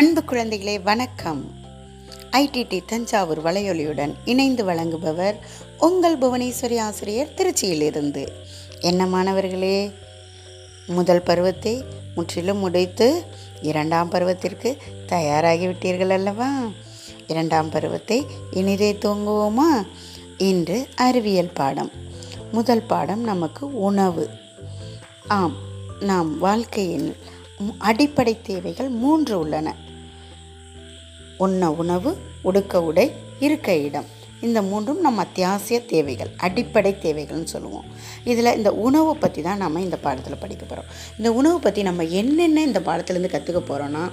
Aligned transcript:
அன்பு 0.00 0.22
குழந்தைகளே 0.26 0.82
வணக்கம். 0.82 1.50
ஐடிடி 2.32 2.80
தஞ்சாவூர் 2.86 3.42
வலையொலியுடன் 3.42 4.14
இணைந்து 4.24 4.64
வழங்குபவர் 4.64 5.34
உங்கள் 5.78 6.18
புவனேஸ்வரி 6.18 6.78
ஆசிரியர் 6.78 7.34
திருச்சியிலிருந்து. 7.36 8.28
என்ன 8.80 9.06
மாணவர்களே 9.06 9.90
முதல் 10.86 11.22
பருவத்தை 11.22 11.84
முற்றிலும் 12.14 12.58
முடித்து 12.58 13.24
இரண்டாம் 13.62 14.10
பருவத்திற்கு 14.10 14.76
தயாராகிவிட்டீர்கள் 15.06 16.08
அல்லவா? 16.08 16.50
இரண்டாம் 17.26 17.70
பருவத்தை 17.70 18.26
இனிதே 18.50 18.92
தூங்குவோமா 18.92 19.86
இன்று 20.38 20.88
அறிவியல் 20.96 21.52
பாடம். 21.54 21.90
முதல் 22.52 22.82
பாடம் 22.82 23.20
நமக்கு 23.20 23.80
உணவு. 23.80 24.30
ஆம் 25.28 25.54
நாம் 26.00 26.38
வாழ்க்கையில் 26.38 27.16
அடிப்படை 27.78 28.42
தேவைகள் 28.42 28.88
மூன்று 28.88 29.38
உள்ளன. 29.38 29.88
உண்ண 31.40 31.70
உணவு 31.72 32.10
உடுக்க 32.42 32.82
உடை 32.82 33.06
இருக்க 33.40 33.68
இடம். 33.86 34.08
இந்த 34.40 34.58
மூன்றும் 34.62 35.00
நம்ம 35.00 35.22
அத்தியாவசிய 35.22 35.78
தேவைகள் 35.92 36.30
அடிப்படை 36.36 36.92
தேவைகள்னு 37.02 37.52
சொல்லுவோம். 37.54 37.88
இதில் 38.24 38.56
இந்த 38.56 38.70
உணவை 38.86 39.12
பற்றி 39.14 39.40
தான் 39.42 39.58
நம்ம 39.58 39.80
இந்த 39.80 39.96
பாடத்தில் 39.96 40.38
படிக்க 40.38 40.64
போகிறோம் 40.64 40.88
இந்த 41.18 41.28
உணவை 41.32 41.58
பற்றி 41.58 41.82
நம்ம 41.82 42.04
என்னென்ன 42.20 42.62
இந்த 42.62 42.80
பாடத்துலேருந்து 42.80 43.34
கற்றுக்க 43.34 43.62
போகிறோன்னா 43.62 44.04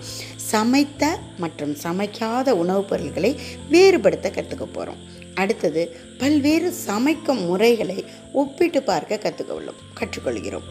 சமைத்த 0.52 1.04
மற்றும் 1.38 1.74
சமைக்காத 1.84 2.56
உணவுப் 2.64 2.90
பொருட்களை 2.90 3.32
வேறுபடுத்த 3.70 4.30
கற்றுக்க 4.30 4.68
போகிறோம் 4.68 5.02
அடுத்தது 5.42 5.84
பல்வேறு 6.22 6.70
சமைக்கும் 6.88 7.42
முறைகளை 7.50 7.98
ஒப்பிட்டு 8.42 8.80
பார்க்க 8.90 9.20
கற்றுக்கொள்ளும் 9.24 9.82
கற்றுக்கொள்கிறோம். 10.00 10.68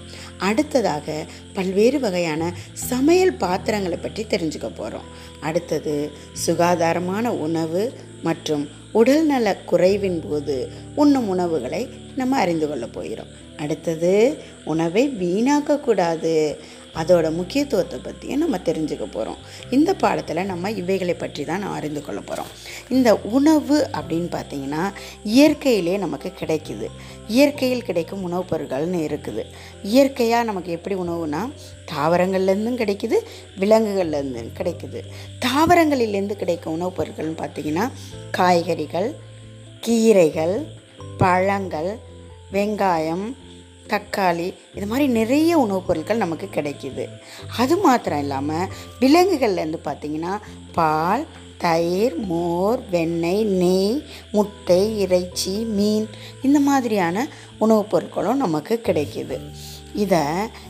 அடுத்ததாக 0.49 1.07
பல்வேறு 1.59 1.99
வகையான 2.05 2.53
சமையல் 2.91 3.35
பாத்திரங்களை 3.45 3.99
பற்றி 3.99 4.25
தெரிஞ்சுக்க 4.25 4.69
போகிறோம் 4.75 5.09
அடுத்தது 5.49 5.95
சுகாதாரமான 6.47 7.33
உணவு 7.47 7.85
மற்றும் 8.29 8.65
உடல்நல 9.01 9.49
குறைவின் 9.71 10.21
போது 10.29 10.57
உண்ணும் 10.95 11.29
உணவுகளை 11.35 11.83
நம்ம 12.21 12.39
அறிந்து 12.45 12.67
கொள்ள 12.69 12.87
போகிறோம். 12.97 13.33
அடுத்தது 13.63 14.13
உணவை 14.73 15.03
வீணாக்கக்கூடாது 15.23 16.33
அதோட 16.97 17.35
முக்கியத்துவத்தை 17.35 17.99
பற்றியும் 17.99 18.39
நம்ம 18.39 18.57
தெரிஞ்சுக்க 18.57 19.07
போகிறோம் 19.11 19.37
இந்த 19.71 19.95
பாடத்தில் 19.95 20.45
நம்ம 20.45 20.71
இவைகளை 20.71 21.15
பற்றி 21.15 21.45
தான் 21.45 21.61
நான் 21.61 21.75
அறிந்து 21.75 22.05
கொள்ள 22.05 22.21
போகிறோம் 22.21 22.53
இந்த 22.89 23.17
உணவு 23.17 23.89
அப்படின்னு 23.93 24.31
பார்த்தீங்கன்னா 24.37 24.93
இயற்கையிலே 25.25 25.97
நமக்கு 25.97 26.33
கிடைக்குது. 26.41 26.89
இயற்கையில் 27.29 27.83
கிடைக்கும் 27.83 28.23
உணவுப் 28.23 28.55
பொருட்கள்னு 28.55 29.01
இருக்குது. 29.07 29.45
இயற்கையாக 29.83 30.45
நமக்கு 30.45 30.73
எப்படி 30.73 30.97
உணவுனா 30.97 31.53
தாவரங்கள்லேருந்தும் 31.95 32.81
கிடைக்குது 32.83 33.17
விலங்குகள்லேருந்தும் 33.61 34.53
கிடைக்குது. 34.59 35.01
தாவரங்களிலேருந்து 35.41 36.33
கிடைக்கும் 36.33 36.73
உணவுப் 36.73 37.01
பொருட்கள்னு 37.01 37.41
பார்த்தீங்கன்னா 37.43 37.91
காய்கறிகள் 38.31 39.15
கீரைகள் 39.81 40.67
பழங்கள் 41.19 41.99
வெங்காயம் 42.53 43.37
தக்காளி 43.89 44.55
இது 44.75 44.87
மாதிரி 44.87 45.07
நிறைய 45.07 45.59
உணவுப் 45.59 45.87
பொருட்கள் 45.87 46.17
நமக்கு 46.17 46.49
கிடைக்கிது. 46.55 47.05
அது 47.57 47.77
மாத்திரம் 47.77 48.19
இல்லாமல் 48.19 48.69
விலங்குகள்லேருந்து 49.01 49.79
பார்த்திங்கன்னா 49.85 50.39
பால் 50.73 51.27
தயிர் 51.59 52.19
மோர் 52.19 52.89
வெண்ணெய் 52.91 53.45
நெய் 53.45 54.03
முட்டை 54.33 55.01
இறைச்சி 55.01 55.51
மீன் 55.51 56.09
இந்த 56.43 56.61
மாதிரியான 56.61 57.29
உணவுப் 57.59 57.97
பொருட்களும் 57.97 58.35
நமக்கு 58.35 58.81
கிடைக்கிது. 58.83 59.39
இதை 59.95 60.19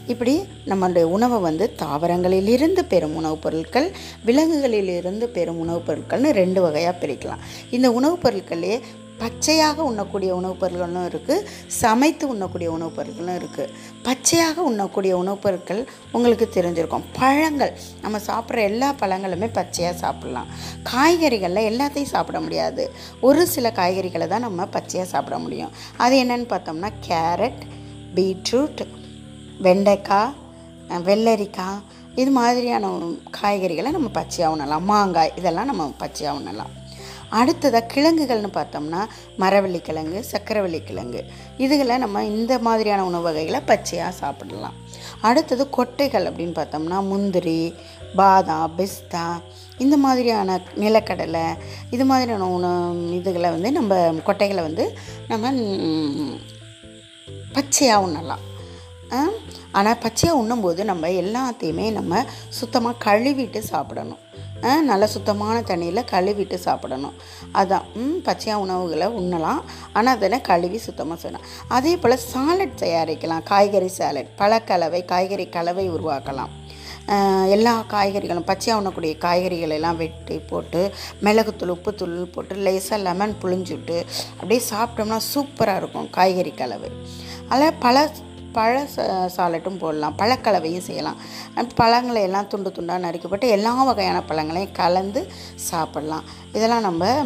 இப்படி 0.07 0.45
நம்மளுடைய 0.67 1.03
உணவை 1.03 1.41
வந்து 1.41 1.73
தாவரங்களிலிருந்து 1.79 2.81
பெறும் 2.89 3.17
உணவுப் 3.17 3.43
பொருட்கள் 3.43 3.93
விலங்குகளிலிருந்து 4.27 5.25
பெறும் 5.25 5.59
உணவுப் 5.59 5.91
பொருட்கள்னு 5.91 6.31
ரெண்டு 6.31 6.61
வகையாக 6.61 7.07
பிரிக்கலாம். 7.07 7.39
இந்த 7.71 7.93
உணவுப் 7.93 8.27
பொருட்களே 8.27 8.81
பச்சையாக 9.19 9.83
உண்ணக்கூடிய 9.83 10.35
உணவுப் 10.35 10.65
பொருட்களும் 10.65 11.07
இருக்குது 11.07 11.45
சமைத்து 11.67 12.29
உண்ணக்கூடிய 12.29 12.73
உணவுப் 12.73 13.01
பொருட்களும் 13.01 13.41
இருக்குது 13.41 13.69
பச்சையாக 14.03 14.63
உண்ணக்கூடிய 14.63 15.17
உணவுப் 15.17 15.43
பொருட்கள் 15.43 15.89
உங்களுக்கு 16.13 16.49
தெரிஞ்சிருக்கும். 16.55 17.03
பழங்கள் 17.13 17.79
நம்ம 18.01 18.19
சாப்பிட்ற 18.19 18.63
எல்லா 18.63 18.93
பழங்களுமே 18.93 19.53
பச்சையாக 19.53 20.09
சாப்பிட்லாம். 20.09 20.47
காய்கறிகளில் 20.83 21.69
எல்லாத்தையும் 21.69 22.03
சாப்பிட 22.03 22.41
முடியாது. 22.41 22.93
ஒரு 23.21 23.47
சில 23.47 23.73
காய்கறிகளை 23.77 24.27
தான் 24.27 24.41
நம்ம 24.41 24.65
பச்சையாக 24.65 25.11
சாப்பிட 25.11 25.39
முடியும். 25.39 25.71
அது 25.97 26.25
என்னென்னு 26.25 26.51
பார்த்தோம்னா 26.51 26.91
கேரட் 27.09 27.63
பீட்ரூட் 28.15 28.87
வெண்டைக்காய் 29.63 30.35
வெள்ளரிக்காய் 30.89 31.83
இது 32.15 32.31
மாதிரியான 32.31 32.89
காய்கறிகளை 33.43 33.91
நம்ம 33.91 34.09
பச்சையாக 34.09 34.57
உண்ணலாம். 34.57 34.81
மாங்காய் 34.81 35.33
இதெல்லாம் 35.37 35.65
நம்ம 35.65 35.93
பச்சையாக 35.99 36.39
உண்ணலாம். 36.39 36.86
அடுத்ததாக 37.31 37.87
கிழங்குகள்னு 37.95 38.51
பார்த்தோம்னா 38.59 39.01
மரவள்ளி 39.39 39.81
கிழங்கு 39.81 40.25
சக்கரவள்ளி 40.33 40.81
கிழங்கு. 40.85 41.25
இதுகளை 41.59 41.99
நம்ம 41.99 42.25
இந்த 42.25 42.59
மாதிரியான 42.59 43.05
உணவு 43.05 43.23
வகைகளை 43.23 43.61
பச்சையாக 43.61 44.13
சாப்பிடலாம். 44.13 44.77
அடுத்தது 45.21 45.69
கொட்டைகள் 45.77 46.29
அப்படின்னு 46.29 46.57
பார்த்தோம்னா 46.61 46.99
முந்திரி 47.09 47.75
பாதாம் 48.17 48.73
பிஸ்தா 48.79 49.25
இந்த 49.79 49.97
மாதிரியான 49.97 50.61
நிலக்கடலை 50.77 51.47
இது 51.91 52.05
மாதிரியான 52.05 52.49
உணவு 52.49 53.15
இதுகளை 53.15 53.51
வந்து 53.51 53.73
நம்ம 53.73 53.95
கொட்டைகளை 54.27 54.63
வந்து 54.69 54.99
நம்ம 55.29 55.53
பச்சையாக 57.53 58.07
உண்ணலாம். 58.07 58.45
ஆனால் 59.73 59.99
பச்சையாக 59.99 60.41
உண்ணும்போது 60.41 60.85
நம்ம 60.85 61.09
எல்லாத்தையுமே 61.09 61.93
நம்ம 61.93 62.25
சுத்தமாக 62.49 63.03
கழுவிட்டு 63.07 63.59
சாப்பிடணும். 63.59 64.23
நல்ல 64.91 65.07
சுத்தமான 65.07 65.57
தண்ணியில் 65.61 66.09
கழுவிட்டு 66.11 66.55
சாப்பிடணும். 66.55 67.17
அதான் 67.61 67.85
ம், 67.95 68.19
பச்சையாக 68.23 68.63
உணவுகளை 68.65 69.07
உண்ணலாம். 69.21 69.63
ஆனால் 69.93 70.17
அதனை 70.17 70.41
கழுவி 70.41 70.79
சுத்தமாக 70.79 71.19
செய்யணும். 71.23 71.47
அதே 71.69 71.97
போல் 71.97 72.25
சாலட் 72.33 72.79
தயாரிக்கலாம். 72.83 73.43
காய்கறி 73.43 73.89
சாலட் 73.89 74.31
பழக்கலவை 74.39 75.05
காய்கறி 75.05 75.49
கலவை 75.49 75.91
உருவாக்கலாம். 75.91 76.53
எல்லா 77.55 77.73
காய்கறிகளும் 77.93 78.47
பச்சையாக 78.49 78.79
உண்ணக்கூடிய 78.81 79.19
காய்கறிகள் 79.25 79.75
எல்லாம் 79.77 79.97
வெட்டி 79.97 80.37
போட்டு 80.51 80.81
மிளகுத்தூள் 81.25 81.73
உப்புத்தூள் 81.75 82.17
போட்டு 82.35 82.55
லேசாக 82.55 82.99
லெமன் 83.03 83.35
புழிஞ்சுட்டு 83.43 83.97
அப்படியே 84.37 84.61
சாப்பிட்டோம்னா 84.71 85.19
சூப்பராக 85.35 85.77
இருக்கும் 85.77 86.11
காய்கறி 86.11 86.53
கலவை. 86.63 86.91
அதில் 87.49 87.79
பல 87.85 88.11
பழ 88.57 88.89
ச- 88.97 89.31
சாலட்டும் 89.37 89.79
போடலாம் 89.79 90.15
பழக்கலவையும் 90.19 90.81
செய்யலாம். 90.81 91.17
பழங்களை 91.75 92.23
எல்லாம் 92.23 92.47
துண்டு 92.47 92.73
துண்டாக 92.77 92.99
நறுக்கப்பட்டு 92.99 93.49
எல்லா 93.49 93.85
வகையான 93.85 94.23
பழங்களையும் 94.23 94.73
கலந்து 94.73 95.33
சாப்பிடலாம். 95.55 96.25
இதெல்லாம் 96.53 96.81
நம்ம 96.81 97.25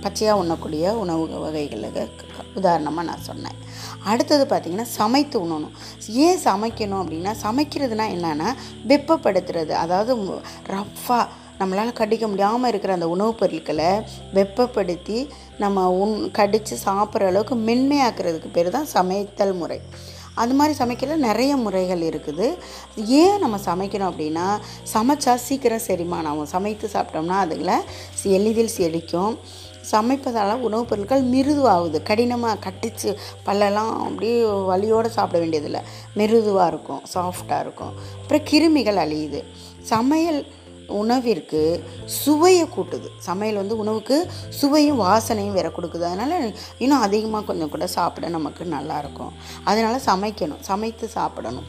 பச்சையாக 0.00 0.38
உண்ணக்கூடிய 0.38 0.94
உணவு 0.94 1.28
வகைகளுக்கு 1.28 2.08
உதாரணமாக 2.54 3.06
நான் 3.06 3.22
சொன்னேன். 3.22 3.56
அடுத்தது 4.04 4.44
பார்த்திங்கன்னா 4.54 4.82
சமைத்து 4.82 5.40
உண்ணணும். 5.40 5.70
ஏன் 6.08 6.38
சமைக்கணும் 6.38 7.00
அப்படின்னா 7.00 7.34
சமைக்கிறதுனா 7.42 8.04
என்னென்னா 8.14 8.54
வெப்பப்படுத்துறது. 8.88 9.68
அதாவது 9.68 10.16
ரஃப்பாக 10.66 11.26
நம்மளால் 11.60 11.92
கடிக்க 11.92 12.28
முடியாமல் 12.28 12.68
இருக்கிற 12.68 12.92
அந்த 12.92 13.08
உணவுப் 13.08 13.38
பொருட்களை 13.38 13.84
வெப்பப்படுத்தி 14.34 15.28
நம்ம 15.58 15.90
உண் 15.90 16.30
கடித்து 16.30 16.78
சாப்பிட்ற 16.84 17.26
அளவுக்கு 17.26 17.54
மென்மையாக்குறதுக்கு 17.54 18.52
பேர் 18.52 18.70
தான் 18.70 18.86
சமைத்தல் 18.86 19.54
முறை. 19.54 19.80
அது 20.38 20.54
மாதிரி 20.54 20.74
சமைக்கிறது 20.76 21.18
நிறைய 21.18 21.56
முறைகள் 21.56 22.00
இருக்குது. 22.00 22.56
ஏன் 22.96 23.38
நம்ம 23.38 23.56
சமைக்கணும் 23.56 24.10
அப்படின்னா 24.10 24.46
சமைச்சா 24.92 25.34
சீக்கிரம் 25.34 25.86
செரிமானம் 25.86 26.26
ஆகும். 26.26 26.46
சமைத்து 26.46 26.90
சாப்பிட்டோம்னா 26.92 27.38
அதுல 27.44 27.82
எளிதில் 28.22 28.70
செரிக்கும். 28.76 29.38
சமைப்பதால் 29.90 30.60
உணவுப் 30.60 30.88
பொருட்கள் 30.88 31.30
மிருதுவாகுது. 31.30 32.02
கடினமாக 32.02 32.70
கட்டிச்சு 32.70 33.14
பல்லெல்லாம் 33.46 33.92
அப்படியே 33.98 34.42
வலியோடு 34.42 35.06
சாப்பிட 35.06 35.38
வேண்டியதில்லை. 35.38 35.80
மிருதுவாக 36.14 36.68
இருக்கும் 36.68 37.02
சாஃப்டாக 37.14 37.60
இருக்கும். 37.60 37.92
அப்புறம் 38.22 38.46
கிருமிகள் 38.50 39.02
அழியுது. 39.04 39.42
சமையல் 39.80 40.46
உணவிற்கு 40.88 41.84
சுவையை 42.04 42.66
கூட்டுது. 42.66 43.08
சமையல் 43.18 43.56
வந்து 43.56 43.76
உணவுக்கு 43.76 44.30
சுவையும் 44.48 45.00
வாசனையும் 45.00 45.52
வேற 45.52 45.68
கொடுக்குது. 45.68 46.02
அதனால் 46.02 46.56
இன்னும் 46.78 47.00
அதிகமாக 47.00 47.44
கொஞ்சம் 47.44 47.70
கூட 47.70 47.86
சாப்பிட 47.86 48.28
நமக்கு 48.28 48.64
நல்லாயிருக்கும் 48.64 49.32
அதனால் 49.64 50.00
சமைக்கணும். 50.06 50.60
சமைத்து 50.60 51.08
சாப்பிடணும். 51.08 51.64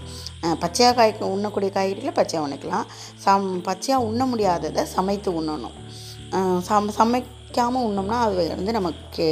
பச்சையாக 0.60 0.98
காய் 0.98 1.30
உண்ணக்கூடிய 1.30 1.72
காய்கறிகளை 1.72 2.14
பச்சையாக 2.14 2.54
உண்ணிக்கலாம். 2.54 2.86
சம் 3.16 3.62
பச்சையாக 3.62 4.06
உண்ண 4.06 4.26
முடியாததை 4.26 4.84
சமைத்து 4.84 5.32
உண்ணணும். 5.32 5.78
அஹ் 6.32 6.90
சமை 6.98 7.24
சமைக்காமல் 7.50 7.86
உண்ணோம்னா 7.90 8.18
அது 8.26 8.42
வந்து 8.58 8.72
நமக்கு 8.78 9.26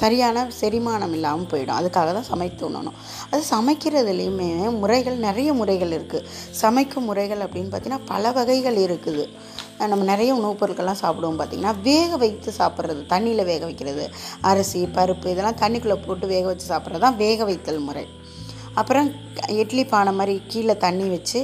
சரியான 0.00 0.46
செரிமானம் 0.60 1.14
இல்லாமல் 1.16 1.50
போயிடும். 1.52 1.78
அதுக்காக 1.80 2.08
தான் 2.16 2.30
சமைத்து 2.30 2.62
உண்ணணும். 2.68 2.96
அது 3.30 3.42
சமைக்கிறதுலேயுமே 3.54 4.48
முறைகள் 4.82 5.18
நிறைய 5.26 5.50
முறைகள் 5.60 5.92
இருக்குது 5.98 6.26
சமைக்கும் 6.62 7.06
முறைகள் 7.10 7.44
அப்படின்னு 7.46 7.70
பார்த்தீங்கன்னா 7.74 8.08
பல 8.12 8.32
வகைகள் 8.38 8.78
இருக்குது. 8.86 9.24
நம்ம 9.92 10.04
நிறைய 10.12 10.32
உணவுப் 10.40 10.60
பொருட்கள்லாம் 10.62 11.02
சாப்பிடுவோம் 11.04 11.38
பார்த்திங்கன்னா 11.40 11.74
வேக 11.88 12.16
வைத்து 12.24 12.50
சாப்பிட்றது 12.60 13.02
தண்ணியில் 13.14 13.48
வேக 13.52 13.62
வைக்கிறது 13.68 14.04
அரிசி 14.50 14.82
பருப்பு 14.98 15.32
இதெல்லாம் 15.34 15.60
தண்ணிக்குள்ளே 15.62 15.98
போட்டு 16.06 16.26
வேக 16.34 16.44
வச்சு 16.50 16.66
சாப்பிட்றது 16.72 17.04
தான் 17.06 17.20
வேக 17.24 17.44
வைத்தல் 17.50 17.86
முறை. 17.88 18.04
அப்புறம் 18.80 19.08
இட்லி 19.62 19.82
பானை 19.92 20.12
மாதிரி 20.20 20.34
கீழே 20.52 20.74
தண்ணி 20.84 21.06
வச்சு 21.14 21.40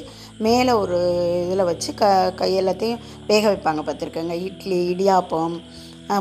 மேலே 0.47 0.73
ஒரு 0.83 0.99
இதில் 1.45 1.69
வச்சு 1.71 1.91
க 2.01 2.05
கை 2.41 2.51
எல்லாத்தையும் 2.61 3.03
வேக 3.31 3.45
வைப்பாங்க 3.53 3.83
பார்த்துருக்கேங்க. 3.89 4.37
இட்லி 4.49 4.79
இடியாப்பம் 4.95 5.57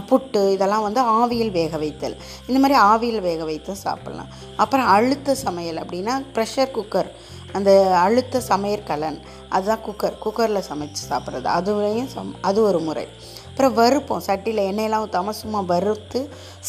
புட்டு 0.09 0.41
இதெல்லாம் 0.55 0.85
வந்து 0.87 1.01
ஆவியில் 1.19 1.51
வேக 1.51 1.77
வைத்தல். 1.83 2.15
இந்த 2.49 2.57
மாதிரி 2.63 2.75
ஆவியில் 2.91 3.21
வேக 3.27 3.41
வைத்து 3.49 3.73
சாப்பிட்லாம். 3.85 4.31
அப்புறம் 4.63 4.89
அழுத்த 4.95 5.35
சமையல் 5.45 5.81
அப்படின்னா 5.83 6.15
ப்ரெஷர் 6.35 6.75
குக்கர் 6.77 7.09
அந்த 7.57 7.71
அழுத்த 8.05 8.41
சமையற்கலன் 8.47 9.19
அதுதான் 9.55 9.85
குக்கர் 9.87 10.19
குக்கரில் 10.25 10.67
சமைச்சு 10.69 11.03
சாப்பிட்றது. 11.11 11.47
அதுலேயும் 11.57 12.11
சம் 12.15 12.35
அது 12.49 12.59
ஒரு 12.69 12.79
முறை. 12.87 13.05
அப்புறம் 13.49 13.77
வறுப்போம். 13.79 14.25
சட்டியில் 14.27 14.67
எண்ணெயெல்லாம் 14.69 15.05
ஊற்றாமல் 15.05 15.39
சும்மா 15.41 15.61
வறுத்து 15.71 16.19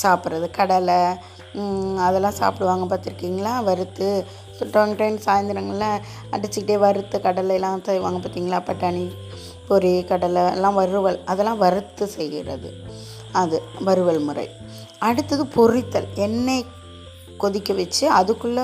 சாப்பிட்றது. 0.02 0.46
கடலை 0.58 1.00
அதெல்லாம் 2.06 2.38
சாப்பிடுவாங்க 2.40 2.84
பார்த்துருக்கீங்களா? 2.90 3.52
வறுத்து 3.68 4.08
டைம் 4.64 4.96
டைம் 4.96 5.18
சாயந்தரங்களில் 5.18 6.00
அடிச்சுக்கிட்டே 6.32 6.78
வறுத்து 6.78 7.18
கடலைலாம் 7.18 7.82
செய்வாங்க 7.82 8.28
பார்த்தீங்களா? 8.28 8.62
பட்டாணி 8.62 9.10
பொரி 9.68 10.04
கடலை 10.04 10.50
எல்லாம் 10.50 10.74
வறுவல். 10.74 11.24
அதெல்லாம் 11.24 11.58
வறுத்து 11.58 12.06
செய்கிறது. 12.06 12.72
அது 13.32 13.62
வறுவல் 13.80 14.18
முறை. 14.18 14.48
அடுத்தது 14.98 15.44
பொரித்தல். 15.44 16.06
எண்ணெய் 16.14 16.66
கொதிக்க 17.36 17.72
வச்சு 17.72 18.10
அதுக்குள்ளே 18.10 18.62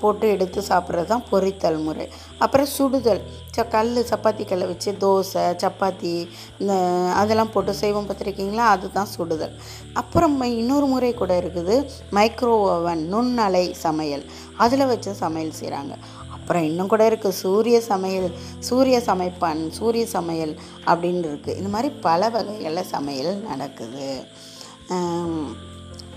போட்டு 0.00 0.26
எடுத்து 0.34 0.60
சாப்பிட்றது 0.70 1.10
தான் 1.12 1.24
பொரித்தல் 1.30 1.78
முறை. 1.86 2.06
அப்புறம் 2.44 2.68
சுடுதல். 2.76 3.20
ச 3.56 3.64
கல் 3.74 3.92
சப்பாத்தி 4.10 4.44
கல்லை 4.50 4.66
வச்சு 4.70 4.90
தோசை 5.02 5.44
சப்பாத்தி 5.62 6.12
இந்த 6.60 6.74
அதெல்லாம் 7.20 7.52
போட்டு 7.54 7.74
செய்வோம் 7.82 8.08
பார்த்துருக்கீங்களா? 8.08 8.66
அதுதான் 8.74 9.12
சுடுதல். 9.16 9.54
அப்புறம் 10.02 10.36
இன்னொரு 10.60 10.88
முறை 10.94 11.12
கூட 11.22 11.32
இருக்குது. 11.42 11.76
மைக்ரோ 12.18 12.56
ஓவன் 12.72 13.04
நுண்ணலை 13.14 13.64
சமையல். 13.86 14.26
அதில் 14.64 14.90
வச்சு 14.92 15.12
சமையல் 15.24 15.58
செய்கிறாங்க 15.60 15.94
அப்புறம் 16.36 16.64
இன்னும் 16.68 16.90
கூட 16.92 17.02
இருக்குது 17.10 17.38
சூரிய 17.42 17.76
சமையல் 17.90 18.30
சூரிய 18.68 18.96
சமைப்பான் 19.08 19.60
சூரிய 19.78 20.04
சமையல் 20.16 20.54
அப்படின்னு 20.90 21.28
இருக்குது 21.30 21.58
இந்த 21.58 21.70
மாதிரி 21.74 21.90
பல 22.06 22.30
வகைகளில் 22.36 22.90
சமையல் 22.94 23.34
நடக்குது. 23.50 24.08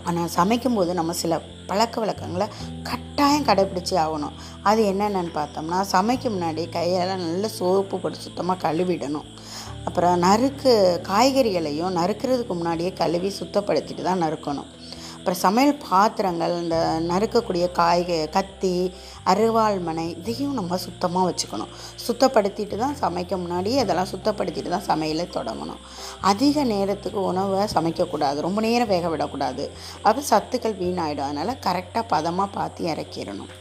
ஆனால் 0.09 0.31
சமைக்கும்போது 0.37 0.91
நம்ம 0.99 1.13
சில 1.21 1.39
பழக்க 1.69 1.95
வழக்கங்களை 2.01 2.47
கட்டாயம் 2.89 3.47
கடைப்பிடிச்சி 3.49 3.95
ஆகணும். 4.03 4.35
அது 4.69 4.81
என்னென்னு 4.91 5.31
பார்த்தோம்னா 5.39 5.79
சமைக்க 5.93 6.31
முன்னாடி 6.35 6.63
கையெல்லாம் 6.77 7.23
நல்ல 7.27 7.47
சோப்பு 7.57 7.97
போட்டு 7.99 8.25
சுத்தமாக 8.25 8.63
கழுவிடணும். 8.65 9.29
அப்புறம் 9.87 10.15
நறுக்கு 10.25 10.71
காய்கறிகளையும் 11.09 11.95
நறுக்கிறதுக்கு 11.99 12.53
முன்னாடியே 12.59 12.91
கழுவி 13.01 13.31
சுத்தப்படுத்திட்டு 13.39 14.03
தான் 14.09 14.23
நறுக்கணும். 14.25 14.69
அப்புறம் 15.25 15.45
சமையல் 15.47 15.79
பாத்திரங்கள் 15.89 16.51
இந்த 16.63 16.79
நறுக்கக்கூடிய 17.11 17.65
காய்க 17.77 18.17
கத்தி 18.35 18.73
அருவாள் 19.31 19.77
மனை 19.85 20.03
இதையும் 20.19 20.53
நம்ம 20.53 20.77
சுத்தமாக 20.83 21.23
வச்சுக்கணும். 21.29 21.71
சுத்தப்படுத்திட்டு 22.07 22.75
தான் 22.81 22.97
சமைக்க 23.01 23.39
முன்னாடி 23.43 23.71
அதெல்லாம் 23.83 24.09
சுத்தப்படுத்திட்டு 24.11 24.73
தான் 24.73 24.85
சமையலை 24.89 25.25
தொடங்கணும். 25.37 25.81
அதிக 26.31 26.65
நேரத்துக்கு 26.73 27.19
உணவை 27.31 27.63
சமைக்கக்கூடாது. 27.73 28.37
ரொம்ப 28.47 28.61
நேரம் 28.67 28.91
வேக 28.93 29.09
விடக்கூடாது. 29.13 29.65
அப்போ 30.07 30.23
சத்துக்கள் 30.31 30.77
வீணாயிடும். 30.83 31.27
அதனால் 31.29 31.61
கரெக்டாக 31.67 32.05
பதமாக 32.13 32.55
பார்த்து 32.57 32.85
இறக்கிடணும். 32.93 33.51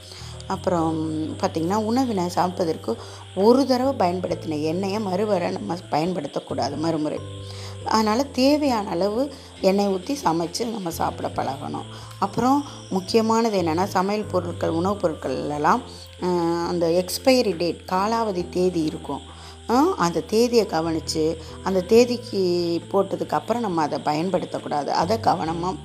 அப்புறம் 0.54 0.98
பார்த்திங்கன்னா 1.40 1.80
உணவினை 1.90 2.28
சமைப்பதற்கு 2.38 2.92
ஒரு 3.46 3.62
தடவை 3.66 3.94
பயன்படுத்தின 4.04 4.60
எண்ணெயை 4.72 4.98
மறுவரை 5.10 5.50
நம்ம 5.50 5.80
பயன்படுத்தக்கூடாது. 5.96 6.76
மறுமுறை. 6.86 7.20
அதனால் 7.84 8.30
தேவையான 8.30 8.88
அளவு 8.88 9.22
எண்ணெய் 9.60 9.86
ஊற்றி 9.86 10.14
சமைச்சு 10.24 10.64
நம்ம 10.70 10.90
சாப்பிட 10.90 11.28
பழகணும். 11.28 11.88
அப்புறம் 12.18 12.64
முக்கியமானது 12.90 13.62
என்னென்னா 13.62 13.84
சமையல் 13.84 14.30
பொருட்கள் 14.32 14.76
உணவுப் 14.78 15.02
பொருட்கள்லாம் 15.04 15.82
அந்த 16.68 16.84
எக்ஸ்பைரி 17.00 17.56
டேட் 17.56 17.80
காலாவதி 17.92 18.44
தேதி 18.48 18.82
இருக்கும். 18.90 19.24
அந்த 20.04 20.20
தேதியை 20.20 20.66
கவனித்து 20.66 21.24
அந்த 21.62 21.80
தேதிக்கு 21.92 22.40
போட்டதுக்கு 22.92 23.36
அப்புறம் 23.40 23.64
நம்ம 23.66 23.82
அதை 23.82 23.98
பயன்படுத்தக்கூடாது. 24.08 24.92
அதை 25.02 25.20
கவனமாக 25.20 25.76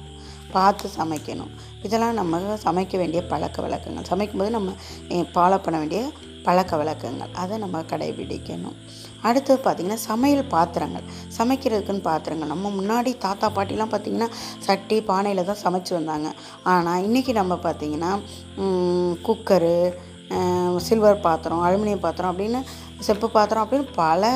பார்த்து 0.52 0.90
சமைக்கணும். 0.98 1.52
இதெல்லாம் 1.84 2.14
நம்ம 2.14 2.40
சமைக்க 2.64 2.98
வேண்டிய 3.02 3.22
பழக்க 3.32 3.62
வழக்கங்கள். 3.62 4.08
சமைக்கும்போது 4.12 4.50
நம்ம 4.58 4.72
ஃபாலோ 5.10 5.60
பண்ண 5.66 5.78
வேண்டிய 5.80 6.02
பழக்க 6.44 6.78
வழக்கங்கள். 6.82 7.32
அதை 7.44 7.58
நம்ம 7.58 7.82
கடைபிடிக்கணும். 7.92 8.78
அடுத்தது 9.28 9.60
பார்த்திங்கன்னா 9.64 10.02
சமையல் 10.10 10.52
பாத்திரங்கள். 10.54 11.06
சமைக்கிறதுக்குன்னு 11.38 12.08
பாத்திரங்கள். 12.10 12.52
நம்ம 12.54 12.70
முன்னாடி 12.80 13.12
தாத்தா 13.26 13.48
பாட்டிலாம் 13.58 13.94
பார்த்திங்கன்னா 13.94 14.30
சட்டி 14.68 14.98
பானையில் 15.10 15.48
தான் 15.50 15.64
சமைச்சு 15.66 15.94
வந்தாங்க. 15.98 16.30
ஆனால் 16.74 17.04
இன்றைக்கி 17.08 17.34
நம்ம 17.42 17.56
பார்த்திங்கன்னா 17.66 18.12
குக்கரு 19.28 19.76
சில்வர் 20.88 21.26
பாத்திரம் 21.26 21.64
அலுமினியம் 21.68 22.06
பாத்திரம் 22.06 22.32
அப்படின்னு 22.34 22.60
செப்பு 23.06 23.28
பாத்திரம் 23.36 23.64
அப்படின்னு 23.64 23.88
பல 24.00 24.30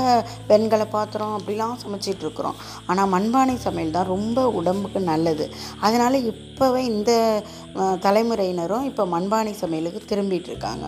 வெண்கல 0.49 0.83
பாத்திரம் 0.93 1.33
அப்படிலாம் 1.37 1.79
சமைச்சிட்டு 1.81 2.23
இருக்கிறோம். 2.25 2.59
ஆனால் 2.89 3.09
மண்பானை 3.13 3.55
சமையல் 3.65 3.95
தான் 3.97 4.11
ரொம்ப 4.13 4.45
உடம்புக்கு 4.59 4.99
நல்லது. 5.09 5.45
அதனால் 5.85 6.17
இப்போவே 6.31 6.81
இந்த 6.93 7.11
தலைமுறையினரும் 8.05 8.87
இப்போ 8.89 9.05
மண்பானை 9.15 9.53
சமையலுக்கு 9.63 10.01
திரும்பிகிட்ருக்காங்க 10.11 10.87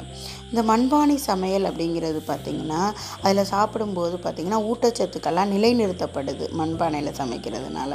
இந்த 0.52 0.63
மண்பானை 0.72 1.18
சமையல் 1.30 1.69
அப்படிங்கிறது 1.69 2.22
பார்த்திங்கன்னா 2.31 2.81
அதில் 3.24 3.51
சாப்பிடும்போது 3.54 4.18
பார்த்திங்கன்னா 4.25 4.62
ஊட்டச்சத்துக்கெல்லாம் 4.72 5.54
நிலைநிறுத்தப்படுது 5.56 6.48
மண்பானையில் 6.62 7.19
சமைக்கிறதுனால. 7.22 7.94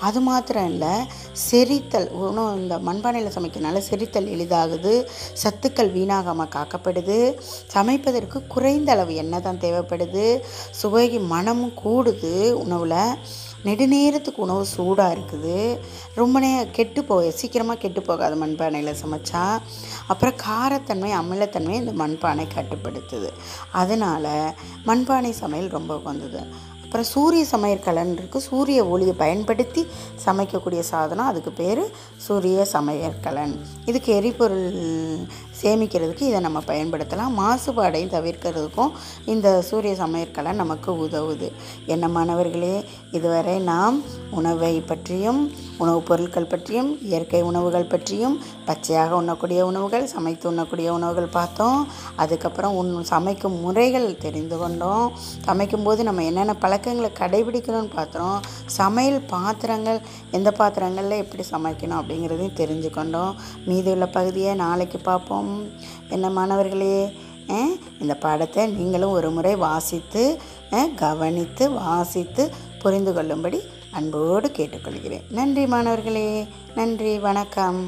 அது 0.00 0.20
மாத்திரம் 0.20 0.64
இல்லை 0.64 0.92
செரித்தல் 1.32 2.08
உணவு 2.10 2.58
இந்த 2.58 2.78
மண்பானையில் 2.78 3.34
சமைக்கிறனால 3.36 3.82
செரித்தல் 3.90 4.26
எளிதாகுது 4.26 5.08
சத்துக்கள் 5.34 5.92
வீணாகாமல் 5.92 6.52
காக்கப்படுது 6.52 7.34
சமைப்பதற்கு 7.74 8.46
குறைந்த 8.46 8.92
அளவு 8.92 9.14
எண்ணெய் 9.14 9.42
தான் 9.42 9.58
தேவைப்படுது 9.58 10.40
சுவைக்கு 10.70 11.20
மனமும் 11.20 11.74
கூடுது 11.84 12.54
உணவில் 12.54 12.98
நெடுநேரத்துக்கு 13.64 14.36
உணவு 14.36 14.66
சூடாக 14.66 15.14
இருக்குது 15.14 15.78
ரொம்ப 16.14 16.40
நே 16.40 16.66
கெட்டு 16.72 17.04
போக 17.04 17.30
சீக்கிரமாக 17.30 17.78
கெட்டு 17.78 18.02
போகாது 18.02 18.36
மண்பானையில் 18.36 19.00
சமைச்சா 19.02 19.60
அப்புறம் 20.08 20.34
காரத்தன்மை 20.46 21.10
அமிலத்தன்மை 21.10 21.74
இந்த 21.74 21.92
மண்பானை 21.92 22.46
கட்டுப்படுத்துது. 22.54 23.30
அதனால் 23.72 24.54
மண்பானை 24.86 25.32
சமையல் 25.32 25.68
ரொம்ப 25.68 25.96
வந்தது 25.96 26.42
அப்புறம் 26.88 27.08
சூரிய 27.08 27.42
சமையற்கலன் 27.44 28.12
இருக்குது 28.14 28.44
சூரிய 28.44 28.80
ஒளியை 28.84 29.14
பயன்படுத்தி 29.14 29.82
சமைக்கக்கூடிய 30.24 30.82
சாதனம் 30.90 31.26
அதுக்கு 31.26 31.50
பேர் 31.52 31.82
சூரிய 32.26 32.64
சமையற்கலன் 32.72 33.52
இதுக்கு 33.86 34.10
எரிபொருள் 34.14 34.64
சேமிக்கிறதுக்கு 35.62 36.22
இதை 36.22 36.40
நம்ம 36.40 36.60
பயன்படுத்தலாம். 36.66 37.38
மாசுபாடையும் 37.38 38.12
தவிர்க்கிறதுக்கும் 38.14 38.90
இந்த 39.24 39.62
சூரிய 39.62 39.94
சமையற்கலை 39.94 40.52
நமக்கு 40.52 40.92
உதவுது. 40.92 41.52
என்ன 41.86 42.08
மாணவர்களே 42.08 42.84
இதுவரை 43.12 43.58
நாம் 43.58 44.02
உணவை 44.30 44.80
பற்றியும் 44.80 45.52
உணவுப் 45.78 46.06
பொருட்கள் 46.06 46.44
பற்றியும் 46.44 47.02
இயற்கை 47.02 47.42
உணவுகள் 47.42 47.84
பற்றியும் 47.84 48.40
பச்சையாக 48.64 49.16
உண்ணக்கூடிய 49.16 49.66
உணவுகள் 49.66 50.06
சமைத்து 50.06 50.48
உண்ணக்கூடிய 50.48 50.92
உணவுகள் 50.92 51.26
பார்த்தோம். 51.26 51.86
அதுக்கப்புறம் 52.16 52.76
உன் 52.76 53.04
சமைக்கும் 53.04 53.60
முறைகள் 53.60 54.18
தெரிந்து 54.18 54.58
கொண்டோம். 54.58 55.12
சமைக்கும்போது 55.46 56.02
நம்ம 56.02 56.24
என்னென்ன 56.24 56.54
பழக்கங்களை 56.54 57.10
கடைபிடிக்கணும்னு 57.18 57.94
பார்த்தோம் 57.94 58.40
சமையல் 58.66 59.20
பாத்திரங்கள் 59.20 60.00
எந்த 60.30 60.52
பாத்திரங்களில் 60.52 61.24
எப்படி 61.24 61.44
சமைக்கணும் 61.50 61.98
அப்படிங்கிறதையும் 61.98 62.56
தெரிஞ்சு 62.56 62.90
கொண்டோம் 62.90 63.34
மீதி 63.66 63.90
உள்ள 63.90 64.06
பகுதியை 64.06 64.54
நாளைக்கு 64.54 64.98
பார்ப்போம். 64.98 65.47
என்ன 66.14 66.26
மாணவர்களே 66.38 66.98
இந்த 68.02 68.14
பாடத்தை 68.24 68.62
நீங்களும் 68.76 69.16
ஒரு 69.18 69.30
முறை 69.36 69.54
வாசித்து 69.66 70.22
கவனித்து 71.02 71.64
வாசித்து 71.70 72.44
புரிந்து 72.82 73.12
கொள்ளும்படி 73.12 73.60
அன்போடு 73.98 74.48
கேட்டுக்கொள்கிறேன். 74.56 75.26
நன்றி 75.38 75.64
மாணவர்களே 75.74 76.28
நன்றி 76.74 77.14
வணக்கம். 77.26 77.80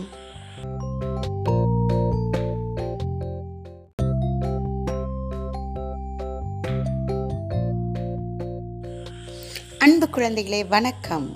அன்பு 9.85 10.07
குழந்தைகளே 10.17 10.61
வணக்கம். 10.69 11.29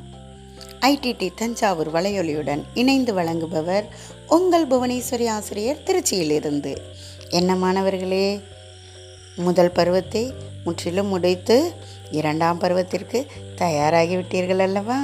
ஐடிடி 0.85 1.31
தஞ்சாவூர் 1.35 1.93
வலையொலியுடன் 1.93 2.63
இணைந்து 2.75 3.15
வழங்குபவர் 3.15 3.85
உங்கள் 4.29 4.67
புவனேஸ்வரி 4.67 5.29
ஆசிரியர் 5.29 5.83
திருச்சியிலிருந்து. 5.85 6.77
என்ன 7.29 7.55
மாணவர்களே 7.55 8.41
முதல் 9.37 9.71
பருவத்தை 9.71 10.33
முற்றிலும் 10.65 11.07
முடித்து 11.07 11.73
இரண்டாம் 12.11 12.61
பருவத்திற்கு 12.61 13.27
தயாராகிவிட்டீர்கள் 13.57 14.59
அல்லவா? 14.59 15.01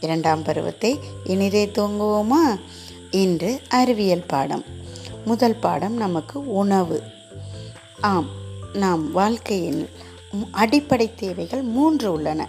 இரண்டாம் 0.00 0.42
பருவத்தை 0.42 0.98
இனிதே 1.24 1.66
தூங்குவோமா 1.66 2.60
இன்று 3.10 3.60
அறிவியல் 3.68 4.24
பாடம். 4.26 4.64
முதல் 5.24 5.56
பாடம் 5.56 5.96
நமக்கு 5.96 6.52
உணவு. 6.54 7.02
ஆம் 8.00 8.28
நாம் 8.72 9.12
வாழ்க்கையில் 9.12 9.88
அடிப்படை 10.50 11.10
தேவைகள் 11.14 11.62
மூன்று 11.62 12.12
உள்ளன. 12.12 12.48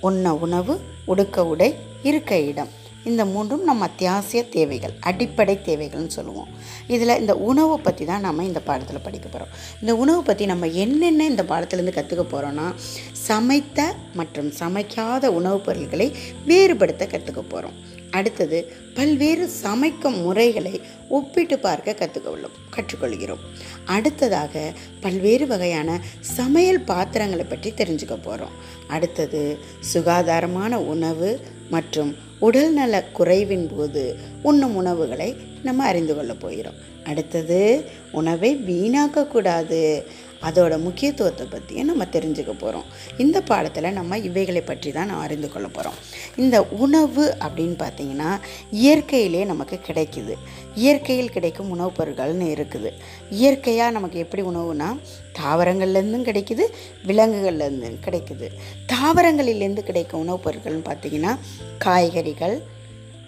உண்ண 0.00 0.34
உணவு 0.34 0.80
உடுக்க 1.04 1.46
உடை 1.46 1.74
இருக்க 2.02 2.38
இடம். 2.38 2.68
இந்த 3.04 3.24
மூன்றும் 3.24 3.64
நம்ம 3.64 3.84
அத்தியாவசிய 3.84 4.48
தேவைகள் 4.48 4.92
அடிப்படை 5.00 5.58
தேவைகள்னு 5.64 6.06
சொல்லுவோம். 6.06 6.48
இதில் 6.86 7.18
இந்த 7.18 7.36
உணவை 7.36 7.78
பற்றி 7.78 8.04
தான் 8.04 8.20
நம்ம 8.20 8.44
இந்த 8.44 8.60
பாடத்தில் 8.60 9.00
படிக்க 9.00 9.28
போகிறோம் 9.28 9.48
இந்த 9.80 9.96
உணவை 9.96 10.22
பற்றி 10.22 10.46
நம்ம 10.46 10.66
என்னென்ன 10.66 11.24
இந்த 11.24 11.42
பாடத்துலேருந்து 11.42 11.96
கற்றுக்க 11.98 12.24
போகிறோன்னா 12.32 12.74
சமைத்த 13.12 13.94
மற்றும் 14.14 14.50
சமைக்காத 14.50 15.26
உணவுப் 15.26 15.64
பொருட்களை 15.64 16.12
வேறுபடுத்த 16.46 17.06
கற்றுக்க 17.06 17.40
போகிறோம் 17.40 17.96
அடுத்தது 18.10 18.72
பல்வேறு 18.94 19.50
சமைக்கும் 19.62 20.22
முறைகளை 20.22 20.80
ஒப்பிட்டு 21.08 21.58
பார்க்க 21.58 21.94
கற்றுக்கொள்ளும் 21.94 22.56
கற்றுக்கொள்கிறோம். 22.76 23.42
அடுத்ததாக 23.84 24.72
பல்வேறு 25.00 25.46
வகையான 25.46 26.00
சமையல் 26.20 26.80
பாத்திரங்களை 26.80 27.44
பற்றி 27.44 27.70
தெரிஞ்சுக்க 27.70 28.18
போகிறோம் 28.22 28.56
அடுத்தது 28.88 29.58
சுகாதாரமான 29.80 30.80
உணவு 30.80 31.40
மற்றும் 31.70 32.16
உடல்நல 32.38 33.04
குறைவின் 33.04 33.68
போது 33.76 34.16
உண்ணும் 34.42 34.76
உணவுகளை 34.76 35.36
நம்ம 35.62 35.84
அறிந்து 35.84 36.16
கொள்ள 36.16 36.34
போகிறோம். 36.34 36.78
அடுத்தது 37.04 37.84
உணவை 38.12 38.50
வீணாக்கக்கூடாது 38.68 40.02
அதோட 40.42 40.78
முக்கியத்துவத்தை 40.78 41.46
பற்றியும் 41.46 41.86
நம்ம 41.86 42.04
தெரிஞ்சுக்க 42.04 42.58
போகிறோம் 42.58 42.84
இந்த 43.18 43.40
பாடத்தில் 43.40 43.92
நம்ம 43.92 44.18
இவைகளை 44.18 44.60
பற்றி 44.60 44.92
தான் 44.92 45.06
நான் 45.06 45.22
அறிந்து 45.22 45.48
கொள்ள 45.48 45.68
போகிறோம் 45.68 45.98
இந்த 46.36 46.62
உணவு 46.62 47.36
அப்படின்னு 47.38 47.76
பார்த்தீங்கன்னா 47.78 48.40
இயற்கையிலே 48.70 49.44
நமக்கு 49.44 49.80
கிடைக்குது. 49.86 50.34
இயற்கையில் 50.74 51.30
கிடைக்கும் 51.30 51.70
உணவுப் 51.70 52.02
பொருட்கள்னு 52.02 52.46
இருக்குது. 52.48 52.90
இயற்கையாக 53.30 53.90
நமக்கு 53.90 54.18
எப்படி 54.18 54.42
உணவுனா 54.42 54.98
தாவரங்கள்லேருந்தும் 55.42 56.28
கிடைக்குது 56.28 56.64
விலங்குகள்லேருந்தும் 57.06 57.98
கிடைக்குது. 58.04 58.48
தாவரங்களிலேருந்து 58.86 59.80
கிடைக்கும் 59.80 60.20
உணவுப் 60.20 60.48
பொருட்கள்னு 60.48 60.86
பார்த்திங்கன்னா 60.90 61.38
காய்கறிகள் 61.78 62.62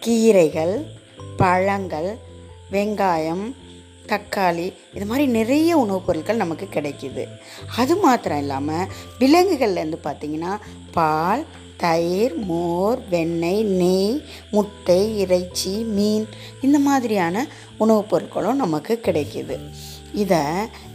கீரைகள் 0.00 0.86
பழங்கள் 1.36 2.16
வெங்காயம் 2.72 3.54
தக்காளி 4.10 4.72
இது 4.94 5.06
மாதிரி 5.06 5.26
நிறைய 5.26 5.76
உணவுப் 5.76 6.06
பொருட்கள் 6.06 6.36
நமக்கு 6.36 6.68
கிடைக்கிது. 6.72 7.24
அது 7.76 7.96
மாத்திரம் 7.96 8.38
இல்லாமல் 8.38 8.86
விலங்குகள்லேருந்து 9.18 9.98
பார்த்திங்கன்னா 10.04 10.56
பால் 10.92 11.44
தயிர் 11.76 12.36
மோர் 12.36 13.08
வெண்ணெய் 13.08 13.62
நெய் 13.62 14.22
முட்டை 14.50 15.18
இறைச்சி 15.18 15.70
மீன் 15.70 16.28
இந்த 16.60 16.78
மாதிரியான 16.78 17.46
உணவுப் 17.78 18.14
பொருட்களும் 18.14 18.54
நமக்கு 18.54 19.00
கிடைக்கிது. 19.02 19.58
இதை 20.14 20.38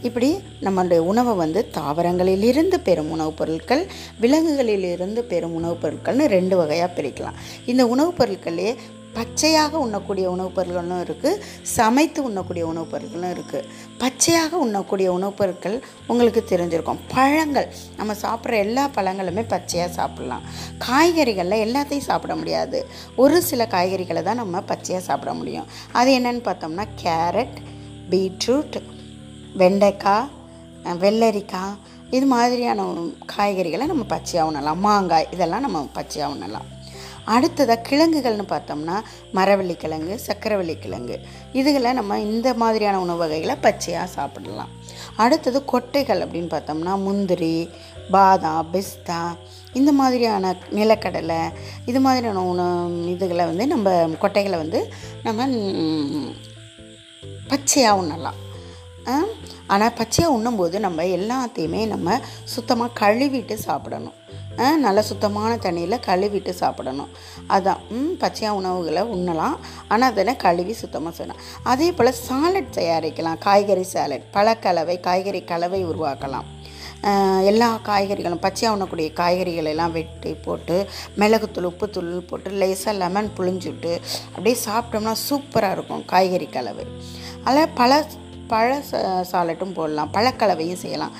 இப்படி 0.02 0.38
நம்மளுடைய 0.62 0.98
உணவை 0.98 1.34
வந்து 1.34 1.68
தாவரங்களிலிருந்து 1.74 2.74
பெறும் 2.74 3.10
உணவுப் 3.10 3.36
பொருட்கள் 3.36 3.86
விலங்குகளிலிருந்து 4.20 5.18
பெறும் 5.18 5.54
உணவுப் 5.54 5.84
பொருட்கள்னு 5.84 6.26
ரெண்டு 6.26 6.56
வகையாக 6.56 7.02
பிரிக்கலாம். 7.02 7.34
இந்த 7.66 7.86
உணவுப் 7.86 8.22
பொருட்களே 8.22 8.74
பச்சையாக 9.16 9.78
உண்ணக்கூடிய 9.78 10.30
உணவுப் 10.30 10.60
பொருட்களும் 10.60 11.06
இருக்குது 11.06 11.40
சமைத்து 11.62 12.22
உண்ணக்கூடிய 12.22 12.66
உணவுப் 12.66 12.94
பொருட்களும் 12.94 13.36
இருக்குது 13.36 13.64
பச்சையாக 13.98 14.58
உண்ணக்கூடிய 14.58 15.12
உணவுப் 15.12 15.36
பொருட்கள் 15.36 15.84
உங்களுக்கு 16.06 16.44
தெரிஞ்சிருக்கும். 16.48 16.98
பழங்கள் 17.14 17.74
நம்ம 17.96 18.12
சாப்பிட்ற 18.12 18.56
எல்லா 18.56 18.90
பழங்களுமே 18.94 19.48
பச்சையாக 19.48 19.92
சாப்பிட்லாம். 19.92 20.40
காய்கறிகளில் 20.78 21.66
எல்லாத்தையும் 21.66 22.06
சாப்பிட 22.10 22.36
முடியாது. 22.36 22.86
ஒரு 23.16 23.42
சில 23.42 23.68
காய்கறிகளை 23.70 24.22
தான் 24.22 24.36
நம்ம 24.36 24.60
பச்சையாக 24.60 25.06
சாப்பிட 25.06 25.32
முடியும். 25.32 25.66
அது 25.92 26.18
என்னென்னு 26.18 26.48
பார்த்தோம்னா 26.48 26.86
கேரட் 27.02 27.56
பீட்ரூட் 28.10 28.82
வெண்டைக்காய் 29.56 30.28
வெள்ளரிக்காய் 30.84 31.76
இது 32.10 32.26
மாதிரியான 32.26 32.82
காய்கறிகளை 33.36 33.86
நம்ம 33.86 34.04
பச்சையாக 34.04 34.50
உண்ணலாம். 34.50 34.76
மாங்காய் 34.76 35.28
இதெல்லாம் 35.30 35.60
நம்ம 35.60 35.88
பச்சையாக 35.92 36.34
உண்ணலாம். 36.34 36.75
அடுத்ததாக 37.34 37.84
கிழங்குகள்னு 37.88 38.44
பார்த்தோம்னா 38.52 38.96
மரவள்ளி 39.36 39.76
கிழங்கு 39.82 40.14
சக்கரவள்ளி 40.26 40.76
கிழங்கு 40.84 41.16
இதுகளை 41.60 41.92
நம்ம 41.98 42.18
இந்த 42.28 42.48
மாதிரியான 42.62 43.00
உணவு 43.04 43.22
வகைகளை 43.22 43.56
பச்சையாக 43.66 44.14
சாப்பிடலாம். 44.16 44.72
அடுத்தது 45.24 45.58
கொட்டைகள் 45.72 46.22
அப்படின்னு 46.24 46.50
பார்த்தோம்னா 46.54 46.94
முந்திரி 47.06 47.56
பாதாம் 48.14 48.68
பிஸ்தா 48.72 49.20
இந்த 49.78 49.90
மாதிரியான 50.00 50.54
நிலக்கடலை 50.78 51.40
இது 51.90 52.00
மாதிரியான 52.06 52.44
உணவு 52.52 53.06
இதுகளை 53.14 53.44
வந்து 53.50 53.64
நம்ம 53.74 53.94
கொட்டைகளை 54.24 54.58
வந்து 54.64 54.80
நம்ம 55.26 55.48
பச்சையாக 57.50 57.98
உண்ணலாம். 58.02 58.38
ஆனால் 59.74 59.96
பச்சையாக 59.98 60.34
உண்ணும்போது 60.36 60.76
நம்ம 60.86 61.02
எல்லாத்தையுமே 61.18 61.80
நம்ம 61.92 62.18
சுத்தமாக 62.54 62.96
கழுவிட்டு 63.00 63.54
சாப்பிடணும். 63.66 64.16
நல்ல 64.84 65.00
சுத்தமான 65.10 65.52
தண்ணியில் 65.64 66.04
கழுவிட்டு 66.08 66.52
சாப்பிடணும். 66.62 67.12
அதான் 67.56 67.80
பச்சையாக 68.22 68.58
உணவுகளை 68.60 69.04
உண்ணலாம். 69.14 69.56
ஆனால் 69.92 70.10
அதனை 70.12 70.34
கழுவி 70.46 70.76
சுத்தமாக 70.82 71.14
செய்யணும். 71.16 71.42
அதே 71.72 71.88
போல் 71.98 72.18
சாலட் 72.26 72.76
தயாரிக்கலாம். 72.80 73.40
காய்கறி 73.46 73.86
சாலட் 73.94 74.28
பழக்கலவை 74.36 74.98
காய்கறி 75.08 75.42
கலவை 75.52 75.82
உருவாக்கலாம். 75.92 76.48
எல்லா 77.50 77.66
காய்கறிகளும் 77.88 78.44
பச்சையாக 78.44 78.74
உண்ணக்கூடிய 78.74 79.08
காய்கறிகள் 79.18 79.68
எல்லாம் 79.72 79.92
வெட்டி 79.96 80.30
போட்டு 80.44 80.76
மிளகுத்தூள் 81.20 81.68
உப்புத்தூள் 81.70 82.08
போட்டு 82.30 82.50
லேசாக 82.60 82.94
லெமன் 83.02 83.28
புழிஞ்சுட்டு 83.36 83.92
அப்படியே 84.32 84.56
சாப்பிட்டோம்னா 84.66 85.14
சூப்பராக 85.28 85.76
இருக்கும் 85.76 86.02
காய்கறி 86.12 86.48
கலவை. 86.56 86.86
அதில் 87.48 87.74
பல 87.80 88.00
பழ 88.48 88.82
சாலட்டும் 89.32 89.74
போடலாம் 89.76 90.12
பழக்கலவையும் 90.12 90.82
செய்யலாம். 90.82 91.14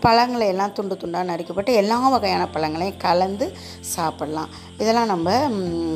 பழங்களை 0.00 0.46
எல்லாம் 0.46 0.72
துண்டு 0.72 0.94
துண்டாக 0.94 1.28
நறுக்கப்பட்டு 1.30 1.72
எல்லா 1.82 2.08
வகையான 2.08 2.48
பழங்களையும் 2.48 3.00
கலந்து 3.06 3.46
சாப்பிடலாம். 3.94 4.48
இதெல்லாம் 4.78 5.12
நம்ம 5.12 5.30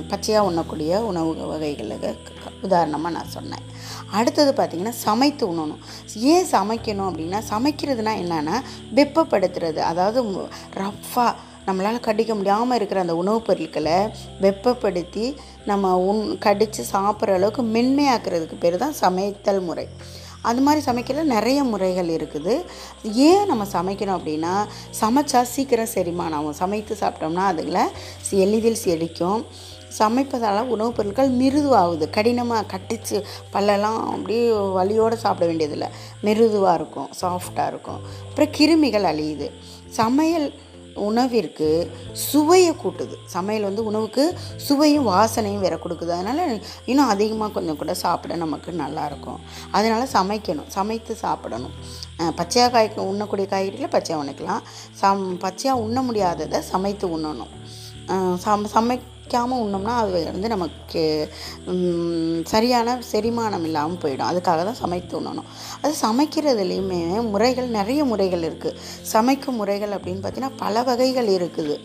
பச்சையாக 0.08 0.46
உண்ணக்கூடிய 0.46 1.00
உணவு 1.10 1.34
வகைகளுக்கு 1.52 2.32
உதாரணமாக 2.62 3.14
நான் 3.14 3.34
சொன்னேன். 3.36 3.66
அடுத்தது 4.10 4.52
பார்த்திங்கன்னா 4.56 4.96
சமைத்து 5.06 5.44
உண்ணணும். 5.52 5.82
ஏன் 6.32 6.46
சமைக்கணும் 6.50 7.08
அப்படின்னா 7.10 7.40
சமைக்கிறதுனா 7.50 8.14
என்னென்னா 8.22 8.56
வெப்பப்படுத்துறது. 8.94 9.80
அதாவது 9.92 10.22
ரஃப்பாக 10.80 11.34
நம்மளால் 11.66 12.00
கடிக்க 12.00 12.34
முடியாமல் 12.34 12.76
இருக்கிற 12.76 13.00
அந்த 13.00 13.14
உணவுப் 13.16 13.46
பொருட்களை 13.46 13.98
வெப்பப்படுத்தி 14.40 15.26
நம்ம 15.64 15.98
உண் 15.98 16.38
கடித்து 16.38 16.84
சாப்பிட்ற 16.92 17.34
அளவுக்கு 17.34 17.62
மென்மையாக்குறதுக்கு 17.62 18.58
பேர் 18.60 18.76
தான் 18.76 18.92
சமைத்தல் 18.92 19.60
முறை. 19.60 19.86
அது 20.42 20.60
மாதிரி 20.60 20.84
சமைக்கிற 20.90 21.22
நிறைய 21.22 21.62
முறைகள் 21.62 22.06
இருக்குது. 22.06 22.64
ஏன் 23.02 23.46
நம்ம 23.46 23.64
சமைக்கணும் 23.64 24.18
அப்படின்னா 24.18 24.66
சமைச்சா 25.00 25.42
சீக்கிரம் 25.42 25.92
செரிமானம் 25.94 26.32
ஆகும். 26.32 26.52
சமைத்து 26.52 26.96
சாப்பிட்டோம்னா 27.00 27.44
அதில் 27.52 27.88
எளிதில் 28.30 28.76
செழிக்கும் 28.84 29.44
சமைப்பதால் 29.98 30.66
உணவுப் 30.66 30.96
பொருட்கள் 30.96 31.36
மிருதுவாகுது. 31.36 32.10
கடினமாக 32.10 32.76
கட்டிச்சு 32.76 33.22
பல்லெல்லாம் 33.52 33.98
அப்படியே 33.98 34.50
வலியோடு 34.50 35.14
சாப்பிட 35.14 35.46
வேண்டியதில்லை. 35.46 35.88
மிருதுவாக 36.20 36.74
இருக்கும் 36.74 37.08
சாஃப்டாக 37.20 37.66
இருக்கும். 37.66 38.00
அப்புறம் 38.28 38.52
கிருமிகள் 38.56 39.06
அழியுது. 39.12 39.50
சமையல் 39.88 40.52
உணவிற்கு 40.94 41.90
சுவையை 42.12 42.72
கூட்டுது. 42.72 43.14
சமையல் 43.26 43.62
வந்து 43.62 43.84
உணவுக்கு 43.84 44.38
சுவையும் 44.56 45.08
வாசனையும் 45.08 45.64
வேற 45.66 45.76
கொடுக்குது. 45.76 46.10
அதனால் 46.18 46.62
இன்னும் 46.84 47.08
அதிகமாக 47.08 47.52
கொஞ்சம் 47.52 47.76
கூட 47.76 47.94
சாப்பிட 47.94 48.36
நமக்கு 48.36 48.72
நல்லாயிருக்கும் 48.72 49.40
அதனால் 49.70 50.12
சமைக்கணும். 50.12 50.68
சமைத்து 50.68 51.14
சாப்பிடணும். 51.14 51.74
பச்சையாக 52.36 52.72
காய் 52.72 52.92
உண்ணக்கூடிய 52.96 53.48
காய்கறிகளை 53.50 53.90
பச்சையாக 53.90 54.24
உண்ணிக்கலாம். 54.24 54.62
சம் 54.90 55.38
பச்சையாக 55.38 55.80
உண்ண 55.80 56.02
முடியாததை 56.02 56.58
சமைத்து 56.58 57.18
உண்ணணும். 57.18 57.52
சம் 58.36 58.66
சமைக்காமல் 59.30 59.62
உண்ணோம்னா 59.64 59.92
அது 60.02 60.20
வந்து 60.34 60.48
நமக்கு 60.52 61.02
சரியான 62.52 62.94
செரிமானம் 63.10 63.66
இல்லாமல் 63.68 64.00
போயிடும். 64.02 64.30
அதுக்காக 64.30 64.62
தான் 64.68 64.80
சமைத்து 64.80 65.14
உண்ணணும். 65.18 65.48
அது 65.82 65.92
சமைக்கிறதுலேயுமே 66.06 67.00
முறைகள் 67.32 67.68
நிறைய 67.78 68.00
முறைகள் 68.12 68.46
இருக்குது 68.48 68.78
சமைக்கும் 69.12 69.58
முறைகள் 69.60 69.94
அப்படின்னு 69.96 70.22
பார்த்தீங்கன்னா 70.24 70.58
பல 70.62 70.82
வகைகள் 70.88 71.30
இருக்குது. 71.36 71.76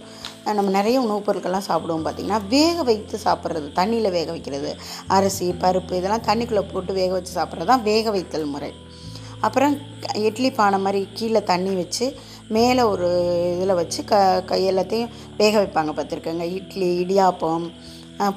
நம்ம 0.58 0.72
நிறைய 0.80 0.98
உணவுப் 1.06 1.28
பொருட்கள்லாம் 1.28 1.68
சாப்பிடுவோம் 1.70 2.06
பார்த்திங்கன்னா 2.08 2.42
வேக 2.56 2.84
வைத்து 2.90 3.20
சாப்பிட்றது 3.28 3.70
தண்ணியில் 3.80 4.16
வேக 4.18 4.28
வைக்கிறது 4.36 4.72
அரிசி 5.18 5.48
பருப்பு 5.66 6.00
இதெல்லாம் 6.00 6.28
தண்ணிக்குள்ளே 6.30 6.66
போட்டு 6.74 6.94
வேக 7.02 7.12
வச்சு 7.18 7.34
சாப்பிட்றது 7.40 7.72
தான் 7.74 7.86
வேக 7.92 8.12
வைத்தல் 8.16 8.54
முறை. 8.56 8.72
அப்புறம் 9.46 9.74
இட்லி 10.28 10.50
பானை 10.60 10.78
மாதிரி 10.86 11.02
கீழே 11.18 11.42
தண்ணி 11.50 11.72
வச்சு 11.82 12.06
மேலே 12.48 12.82
ஒரு 12.82 13.08
இதில் 13.56 13.80
வச்சு 13.82 14.04
க 14.04 14.16
கையெல்லாத்தையும் 14.48 14.72
எல்லாத்தையும் 14.72 15.12
வேக 15.38 15.54
வைப்பாங்க 15.62 15.92
பார்த்துருக்கேங்க. 15.98 16.46
இட்லி 16.58 16.90
இடியாப்பம் 17.04 17.68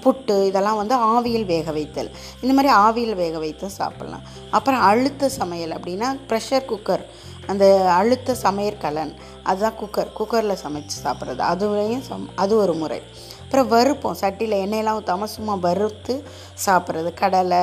புட்டு 0.04 0.46
இதெல்லாம் 0.46 0.76
வந்து 0.76 0.94
ஆவியில் 0.94 1.46
வேக 1.46 1.72
வைத்தல். 1.72 2.10
இந்த 2.40 2.52
மாதிரி 2.54 2.74
ஆவியில் 2.84 3.14
வேக 3.14 3.38
வைத்து 3.38 3.66
சாப்பிட்லாம். 3.78 4.24
அப்புறம் 4.50 4.80
அழுத்த 4.80 5.28
சமையல் 5.28 5.74
அப்படின்னா 5.78 6.08
ப்ரெஷர் 6.28 6.68
குக்கர் 6.70 7.04
அந்த 7.46 7.64
அழுத்த 7.90 8.36
சமையற்கலன் 8.42 9.12
அதுதான் 9.42 9.78
குக்கர் 9.80 10.10
குக்கரில் 10.18 10.62
சமைச்சு 10.64 10.96
சாப்பிட்றது. 11.04 11.42
அதுலேயும் 11.52 12.06
சம் 12.08 12.28
அது 12.34 12.56
ஒரு 12.56 12.74
முறை. 12.74 13.00
அப்புறம் 13.42 13.70
வறுப்போம். 13.72 14.18
சட்டியில் 14.20 14.56
எண்ணெயெல்லாம் 14.64 14.98
ஊற்றாமல் 15.00 15.34
சும்மா 15.36 15.54
வறுத்து 15.54 16.22
சாப்பிட்றது. 16.66 17.14
கடலை 17.14 17.62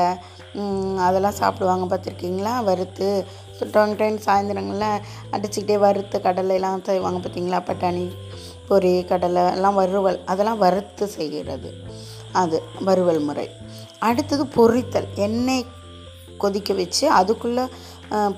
அதெல்லாம் 1.06 1.40
சாப்பிடுவாங்க 1.40 1.86
பார்த்துருக்கீங்களா? 1.92 2.64
வறுத்து 2.64 3.26
டைம் 3.60 3.96
டைம் 3.96 4.18
சாயந்தரங்களில் 4.18 5.02
அடிச்சுக்கிட்டே 5.32 5.78
வறுத்து 5.78 6.20
கடலைலாம் 6.20 6.84
செய்வாங்க 6.84 7.28
பார்த்தீங்களா? 7.28 7.64
பட்டாணி 7.64 8.12
பொரி 8.70 9.06
கடலை 9.06 9.52
எல்லாம் 9.52 9.76
வறுவல். 9.76 10.24
அதெல்லாம் 10.26 10.58
வறுத்து 10.58 11.08
செய்கிறது. 11.08 11.74
அது 12.32 12.64
வறுவல் 12.80 13.20
முறை. 13.20 13.50
அடுத்தது 14.00 14.46
பொரித்தல். 14.46 15.08
எண்ணெய் 15.16 15.66
கொதிக்க 16.38 16.74
வச்சு 16.74 17.10
அதுக்குள்ளே 17.10 17.62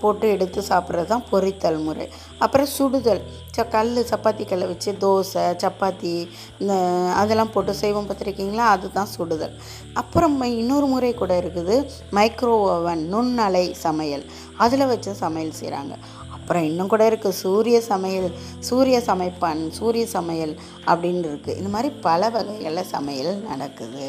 போட்டு 0.02 0.26
எடுத்து 0.36 0.60
சாப்பிட்றது 0.70 1.12
தான் 1.14 1.26
பொரித்தல் 1.32 1.80
முறை. 1.88 2.06
அப்புறம் 2.44 2.70
சுடுதல். 2.76 3.22
ச 3.58 3.64
கல் 3.76 3.94
சப்பாத்தி 4.12 4.44
கல்லை 4.50 4.68
வச்சு 4.72 4.92
தோசை 5.04 5.46
சப்பாத்தி 5.64 6.14
இந்த 6.62 6.74
அதெல்லாம் 7.22 7.54
போட்டு 7.56 7.74
செய்வோம் 7.82 8.08
பார்த்துருக்கீங்களா? 8.10 8.66
அதுதான் 8.76 9.12
சுடுதல். 9.16 9.56
அப்புறம் 10.02 10.36
இன்னொரு 10.62 10.88
முறை 10.94 11.12
கூட 11.14 11.34
இருக்குது. 11.44 11.78
மைக்ரோ 12.18 12.56
ஓவன் 12.74 13.04
நுண்ணலை 13.14 13.66
சமையல். 13.86 14.26
அதில் 14.66 14.90
வச்சு 14.94 15.14
சமையல் 15.24 15.60
செய்கிறாங்க 15.62 15.96
அப்புறம் 16.36 16.68
இன்னும் 16.70 16.92
கூட 16.92 17.04
இருக்குது 17.10 17.40
சூரிய 17.44 17.78
சமையல் 17.92 18.28
சூரிய 18.68 18.98
சமைப்பான் 19.10 19.62
சூரிய 19.80 20.04
சமையல் 20.18 20.54
அப்படின்னு 20.92 21.30
இருக்குது 21.32 21.58
இந்த 21.60 21.72
மாதிரி 21.74 21.90
பல 22.08 22.30
வகைகளில் 22.36 22.92
சமையல் 22.96 23.34
நடக்குது. 23.50 24.08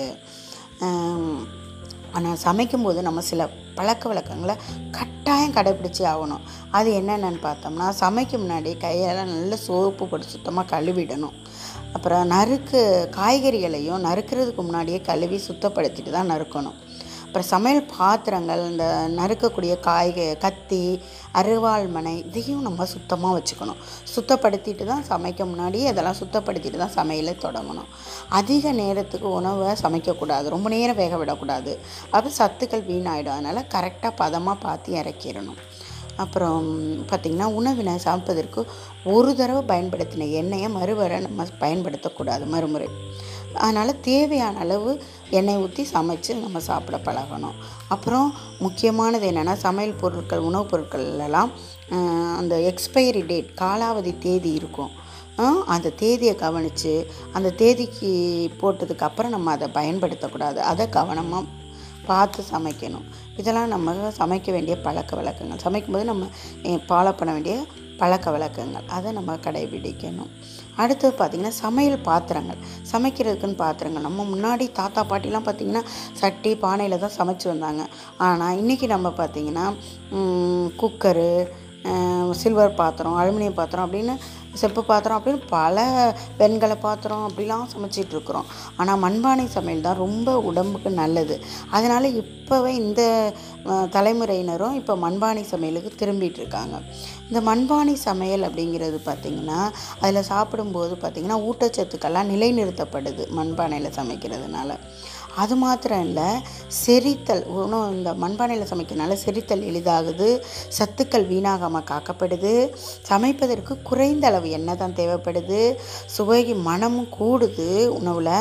ஆனால் 2.17 2.38
சமைக்கும்போது 2.45 3.00
நம்ம 3.09 3.21
சில 3.31 3.49
பழக்க 3.79 4.05
வழக்கங்களை 4.09 4.55
கட்டாயம் 4.97 5.55
கடைப்பிடிச்சி 5.57 6.05
ஆகணும். 6.12 6.45
அது 6.71 6.88
என்னென்னு 7.00 7.41
பார்த்தோம்னா 7.49 7.87
சமைக்க 8.00 8.41
முன்னாடி 8.45 8.71
கையெல்லாம் 8.85 9.33
நல்ல 9.35 9.57
சோப்பு 9.57 10.07
போட்டு 10.07 10.35
சுத்தமாக 10.35 10.71
கழுவிடணும். 10.75 11.37
அப்புறம் 11.93 12.25
நறுக்கு 12.27 12.81
காய்கறிகளையும் 13.17 14.05
நறுக்கிறதுக்கு 14.09 14.62
முன்னாடியே 14.69 15.00
கழுவி 15.00 15.41
சுத்தப்படுத்திட்டு 15.49 16.11
தான் 16.11 16.31
நறுக்கணும். 16.33 16.79
அப்புறம் 17.28 17.49
சமையல் 17.54 17.88
பாத்திரங்கள் 17.97 18.61
இந்த 18.68 18.85
நறுக்கக்கூடிய 19.16 19.73
காய்க 19.87 20.20
கத்தி 20.44 20.78
அருவாள்மனை 21.40 22.12
இதையும் 22.28 22.62
நம்ம 22.66 22.85
சுத்தமாக 22.92 23.32
வச்சுக்கணும். 23.37 23.80
சுத்தப்படுத்திட்டு 24.14 24.85
தான் 24.92 25.04
சமைக்க 25.11 25.47
முன்னாடி 25.50 25.80
அதெல்லாம் 25.90 26.18
சுத்தப்படுத்திட்டு 26.20 26.78
தான் 26.85 26.94
சமையலை 26.97 27.35
தொடங்கணும். 27.44 27.90
அதிக 28.38 28.73
நேரத்துக்கு 28.80 29.28
உணவை 29.40 29.68
சமைக்கக்கூடாது. 29.85 30.49
ரொம்ப 30.54 30.68
நேரம் 30.76 31.00
வேக 31.02 31.16
விடக்கூடாது. 31.16 31.75
அப்போ 32.16 32.30
சத்துக்கள் 32.40 32.88
வீணாயிடும். 32.90 33.37
அதனால் 33.37 33.70
கரெக்டாக 33.76 34.12
பதமாக 34.23 34.58
பார்த்து 34.66 34.97
இறக்கிடணும். 35.02 35.61
அப்புறம் 36.25 36.66
பார்த்திங்கன்னா 37.11 37.50
உணவினை 37.61 37.97
சமைப்பதற்கு 38.08 38.61
ஒரு 39.16 39.32
தடவை 39.40 39.62
பயன்படுத்தின 39.73 40.30
எண்ணெயை 40.42 40.70
மறுவரை 40.80 41.20
நம்ம 41.28 41.47
பயன்படுத்தக்கூடாது. 41.64 42.47
மறுமுறை. 42.56 42.88
அதனால் 43.55 44.00
தேவையான 44.00 44.59
அளவு 44.59 45.02
எண்ணெய் 45.31 45.57
ஊற்றி 45.57 45.87
சமைச்சு 45.93 46.35
நம்ம 46.40 46.61
சாப்பிட 46.61 46.97
பழகணும். 47.05 47.57
அப்புறம் 47.88 48.35
முக்கியமானது 48.59 49.31
என்னென்னா 49.31 49.52
சமையல் 49.52 50.00
பொருட்கள் 50.00 50.47
உணவுப் 50.49 50.75
பொருட்கள்லாம் 50.75 51.50
அந்த 52.37 52.55
எக்ஸ்பைரி 52.71 53.26
டேட் 53.26 53.50
காலாவதி 53.61 54.19
தேதி 54.19 54.52
இருக்கும். 54.52 55.07
அந்த 55.67 55.90
தேதியை 55.90 56.35
கவனித்து 56.35 56.93
அந்த 57.33 57.50
தேதிக்கு 57.50 58.11
போட்டதுக்கு 58.61 59.07
அப்புறம் 59.09 59.31
நம்ம 59.31 59.50
அதை 59.50 59.69
பயன்படுத்தக்கூடாது. 59.75 60.57
அதை 60.73 60.88
கவனமாக 60.88 61.45
பார்த்து 62.07 62.43
சமைக்கணும். 62.52 63.07
இதெல்லாம் 63.37 63.73
நம்ம 63.75 63.93
சமைக்க 64.19 64.50
வேண்டிய 64.50 64.76
பழக்க 64.87 65.17
வழக்கங்கள். 65.17 65.61
சமைக்கும்போது 65.64 66.05
நம்ம 66.11 66.26
ஃபாலோ 66.62 67.12
பண்ண 67.17 67.33
வேண்டிய 67.33 67.57
பழக்க 67.99 68.31
வழக்கங்கள். 68.31 68.87
அதை 68.97 69.12
நம்ம 69.12 69.37
கடைபிடிக்கணும். 69.45 70.33
அடுத்தது 70.82 71.12
பார்த்திங்கன்னா 71.20 71.54
சமையல் 71.64 72.04
பாத்திரங்கள். 72.08 72.61
சமைக்கிறதுக்குன்னு 72.92 73.62
பாத்திரங்கள். 73.64 74.06
நம்ம 74.08 74.26
முன்னாடி 74.32 74.66
தாத்தா 74.80 75.02
பாட்டிலாம் 75.12 75.47
பார்த்திங்கன்னா 75.49 75.85
சட்டி 76.20 76.52
பானையில் 76.64 77.02
தான் 77.04 77.16
சமைச்சு 77.20 77.49
வந்தாங்க. 77.52 77.85
ஆனால் 78.28 78.58
இன்றைக்கி 78.62 78.88
நம்ம 78.94 79.12
பார்த்திங்கன்னா 79.20 79.66
குக்கரு 80.82 81.30
சில்வர் 82.40 82.78
பாத்திரம் 82.80 83.18
அலுமினியம் 83.20 83.58
பாத்திரம் 83.58 83.85
அப்படின்னு 83.87 84.14
செப்பு 84.62 84.83
பாத்திரம் 84.91 85.19
அப்படின்னு 85.19 85.43
பல 85.57 85.87
வெண்கல 86.41 86.73
பாத்திரம் 86.87 87.27
அப்படிலாம் 87.29 87.71
சமைச்சிட்ருக்குறோம் 87.75 88.49
ஆனால் 88.81 89.03
மண்பானை 89.05 89.47
சமையல் 89.57 89.87
தான் 89.87 90.03
ரொம்ப 90.05 90.35
உடம்புக்கு 90.50 90.91
நல்லது. 91.03 91.37
அதனால் 91.77 92.09
இப்போவே 92.23 92.73
இந்த 92.83 93.03
தலைமுறையினரும் 93.97 94.77
இப்போ 94.81 94.95
மண்பானை 95.05 95.43
சமையலுக்கு 95.53 95.91
திரும்பிட்டு 96.03 96.41
இருக்காங்க. 96.43 96.77
இந்த 97.29 97.41
மண்பானை 97.49 97.94
சமையல் 98.09 98.47
அப்படிங்கிறது 98.49 98.99
பார்த்திங்கன்னா 99.09 99.61
அதில் 100.03 100.29
சாப்பிடும்போது 100.33 100.94
பார்த்திங்கன்னா 101.03 101.40
ஊட்டச்சத்துக்கெல்லாம் 101.49 102.31
நிலைநிறுத்தப்படுது 102.35 103.25
மண்பானையில் 103.40 103.97
சமைக்கிறதுனால. 104.01 104.71
அது 105.38 105.57
மாத்திரம் 105.57 106.01
இல்லை 106.01 106.29
செரித்தல் 106.85 107.44
உணவு 107.55 107.94
இந்த 107.94 108.12
மண்பானையில் 108.14 108.70
சமைக்கிறதுனால 108.70 109.16
செரித்தல் 109.24 109.66
எளிதாகுது 109.70 110.29
சத்துக்கள் 110.79 111.27
வீணாகாமல் 111.27 111.88
காக்கப்படுது 111.90 112.53
சமைப்பதற்கு 113.09 113.74
குறைந்த 113.83 114.27
அளவு 114.27 114.51
எண்ணெய் 114.51 114.77
தான் 114.77 114.94
தேவைப்படுது 114.94 115.61
சுவைக்கு 116.07 116.55
மனமும் 116.55 117.11
கூடுது 117.18 117.70
உணவில் 117.90 118.35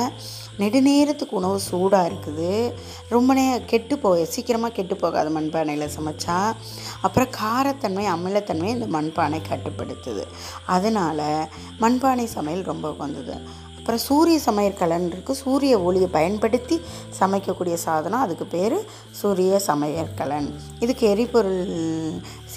நெடுநேரத்துக்கு 0.59 1.31
உணவு 1.31 1.57
சூடாக 1.59 2.09
இருக்குது 2.09 2.51
ரொம்ப 3.09 3.33
நே 3.33 3.43
கெட்டு 3.65 3.95
போக 3.97 4.23
சீக்கிரமாக 4.25 4.73
கெட்டு 4.73 4.95
போகாது 4.95 5.29
மண்பானையில் 5.29 5.93
சமைச்சா 5.97 6.37
அப்புறம் 7.01 7.31
காரத்தன்மை 7.41 8.05
அமிலத்தன்மை 8.15 8.69
இந்த 8.69 8.87
மண்பானை 8.87 9.41
கட்டுப்படுத்துது. 9.49 10.23
அதனால் 10.65 11.25
மண்பானை 11.79 12.27
சமையல் 12.35 12.63
ரொம்ப 12.63 12.91
வந்தது 12.97 13.35
அப்புறம் 13.87 14.07
சூரிய 14.07 14.37
சமையற்கலன் 14.45 15.05
இருக்குது 15.11 15.39
சூரிய 15.41 15.73
ஒளியை 15.79 16.07
பயன்படுத்தி 16.07 16.75
சமைக்கக்கூடிய 17.19 17.75
சாதனம் 17.83 18.23
அதுக்கு 18.23 18.45
பேர் 18.45 18.75
சூரிய 19.11 19.59
சமையற்கலன் 19.67 20.47
இதுக்கு 20.79 21.03
எரிபொருள் 21.07 21.61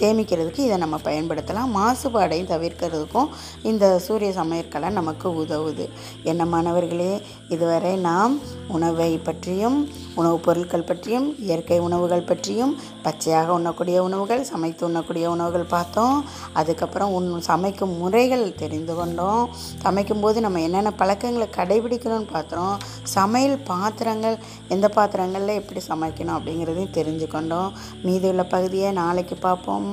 சேமிக்கிறதுக்கு 0.01 0.59
இதை 0.59 0.77
நம்ம 0.77 0.97
பயன்படுத்தலாம். 0.97 1.77
மாசுபாடையும் 1.77 2.51
தவிர்க்கிறதுக்கும் 2.51 3.29
இந்த 3.63 3.99
சூரிய 3.99 4.31
சமையற்கலை 4.33 4.91
நமக்கு 4.91 5.29
உதவுது. 5.29 5.89
என்ன 6.23 6.47
மாணவர்களே 6.47 7.23
இதுவரை 7.49 7.97
நாம் 7.97 8.39
உணவை 8.69 9.19
பற்றியும் 9.19 9.89
உணவுப் 10.15 10.43
பொருட்கள் 10.43 10.83
பற்றியும் 10.83 11.39
இயற்கை 11.39 11.79
உணவுகள் 11.79 12.21
பற்றியும் 12.21 12.79
பச்சையாக 13.03 13.53
உண்ணக்கூடிய 13.53 14.03
உணவுகள் 14.03 14.45
சமைத்து 14.45 14.87
உண்ணக்கூடிய 14.87 15.31
உணவுகள் 15.31 15.63
பார்த்தோம். 15.63 16.25
அதுக்கப்புறம் 16.53 17.13
உன் 17.13 17.41
சமைக்கும் 17.41 17.97
முறைகள் 17.97 18.55
தெரிந்து 18.55 18.95
கொண்டோம். 18.95 19.49
சமைக்கும்போது 19.83 20.41
நம்ம 20.41 20.61
என்னென்ன 20.61 20.93
பழக்கங்களை 20.93 21.49
கடைபிடிக்கணும்னு 21.57 22.31
பார்த்தோம் 22.33 22.79
சமையல் 23.03 23.59
பாத்திரங்கள் 23.59 24.39
எந்த 24.69 24.89
பாத்திரங்களில் 24.89 25.63
எப்படி 25.63 25.81
சமைக்கணும் 25.89 26.37
அப்படிங்கிறதையும் 26.37 26.95
தெரிஞ்சுக்கொண்டோம். 26.95 27.73
மீதி 28.03 28.29
உள்ள 28.29 28.45
பகுதியை 28.45 28.93
நாளைக்கு 28.93 29.37
பார்ப்போம். 29.37 29.90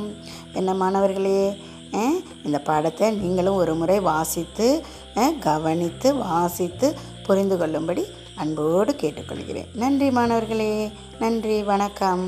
என்ன 0.59 0.73
மாணவர்களே 0.81 1.41
இந்த 2.45 2.57
பாடத்தை 2.69 3.07
நீங்களும் 3.21 3.59
ஒரு 3.61 3.73
முறை 3.81 3.97
வாசித்து 4.11 4.67
கவனித்து 5.47 6.09
வாசித்து 6.15 6.87
புரிந்து 7.27 7.57
கொள்ளும்படி 7.57 8.03
அன்போடு 8.41 8.91
கேட்டுக்கொள்கிறேன். 9.01 9.69
நன்றி 9.83 10.09
மாணவர்களே 10.17 10.73
நன்றி 11.19 11.57
வணக்கம். 11.71 12.25